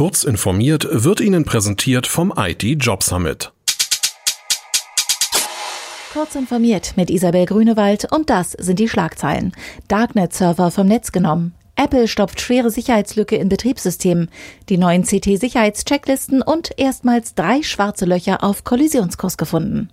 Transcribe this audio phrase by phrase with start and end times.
[0.00, 3.52] Kurz informiert wird Ihnen präsentiert vom IT Job Summit.
[6.14, 9.52] Kurz informiert mit Isabel Grünewald und das sind die Schlagzeilen.
[9.88, 11.52] Darknet-Server vom Netz genommen.
[11.76, 14.30] Apple stopft schwere Sicherheitslücke in Betriebssystemen,
[14.70, 19.90] die neuen CT-Sicherheitschecklisten und erstmals drei schwarze Löcher auf Kollisionskurs gefunden.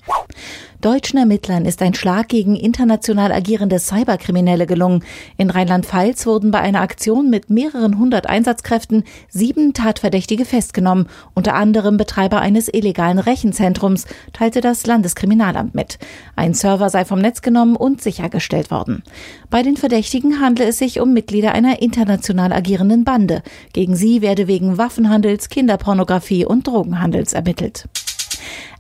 [0.80, 5.04] Deutschen Ermittlern ist ein Schlag gegen international agierende Cyberkriminelle gelungen.
[5.36, 11.98] In Rheinland-Pfalz wurden bei einer Aktion mit mehreren hundert Einsatzkräften sieben Tatverdächtige festgenommen, unter anderem
[11.98, 15.98] Betreiber eines illegalen Rechenzentrums, teilte das Landeskriminalamt mit.
[16.36, 19.02] Ein Server sei vom Netz genommen und sichergestellt worden.
[19.50, 23.42] Bei den Verdächtigen handle es sich um Mitglieder einer international agierenden Bande.
[23.74, 27.86] Gegen sie werde wegen Waffenhandels, Kinderpornografie und Drogenhandels ermittelt.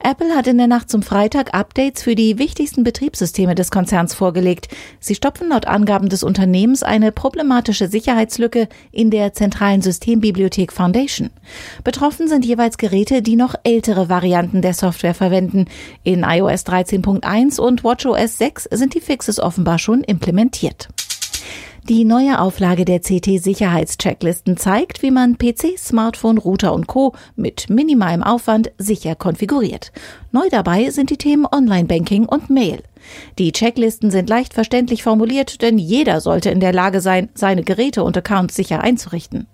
[0.10, 4.70] Apple hat in der Nacht zum Freitag Updates für die wichtigsten Betriebssysteme des Konzerns vorgelegt.
[5.02, 11.30] Sie stopfen laut Angaben des Unternehmens eine problematische Sicherheitslücke in der zentralen Systembibliothek Foundation.
[11.84, 15.66] Betroffen sind jeweils Geräte, die noch ältere Varianten der Software verwenden.
[16.04, 20.88] In iOS 13.1 und WatchOS 6 sind die Fixes offenbar schon implementiert.
[21.90, 27.14] Die neue Auflage der CT-Sicherheitschecklisten zeigt, wie man PC, Smartphone, Router und Co.
[27.38, 29.94] mit minimalem Aufwand sicher konfiguriert.
[30.34, 32.84] Neu dabei sind die Themen Online-Banking und Mail.
[33.40, 38.04] Die Checklisten sind leicht verständlich formuliert, denn jeder sollte in der Lage sein, seine Geräte
[38.04, 39.48] und Accounts sicher einzurichten.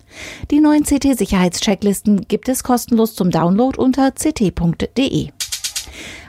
[0.50, 5.30] Die neuen CT-Sicherheitschecklisten gibt es kostenlos zum Download unter ct.de.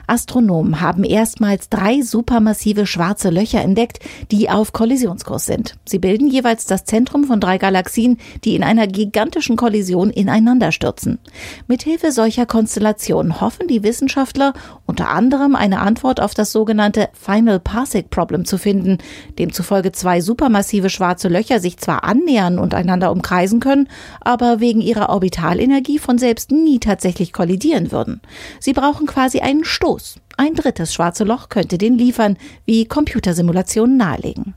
[0.07, 3.99] Astronomen haben erstmals drei supermassive schwarze Löcher entdeckt,
[4.31, 5.75] die auf Kollisionskurs sind.
[5.85, 11.19] Sie bilden jeweils das Zentrum von drei Galaxien, die in einer gigantischen Kollision ineinander stürzen.
[11.67, 14.53] Mithilfe solcher Konstellationen hoffen die Wissenschaftler
[14.85, 18.99] unter anderem eine Antwort auf das sogenannte Final Parsec Problem zu finden,
[19.39, 23.89] demzufolge zwei supermassive schwarze Löcher sich zwar annähern und einander umkreisen können,
[24.21, 28.21] aber wegen ihrer Orbitalenergie von selbst nie tatsächlich kollidieren würden.
[28.59, 30.19] Sie brauchen quasi einen Stoß los.
[30.37, 34.53] Ein drittes schwarze Loch könnte den liefern, wie Computersimulationen nahelegen.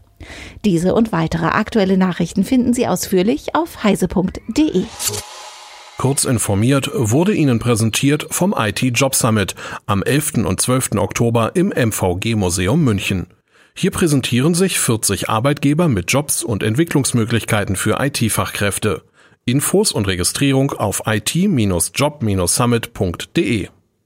[0.64, 4.82] Diese und weitere aktuelle Nachrichten finden Sie ausführlich auf heise.de.
[5.96, 9.54] Kurz informiert wurde Ihnen präsentiert vom IT Job Summit
[9.86, 10.44] am 11.
[10.44, 10.90] und 12.
[10.96, 13.28] Oktober im MVG Museum München.
[13.74, 19.02] Hier präsentieren sich 40 Arbeitgeber mit Jobs und Entwicklungsmöglichkeiten für IT-Fachkräfte.
[19.44, 23.68] Infos und Registrierung auf it-job-summit.de.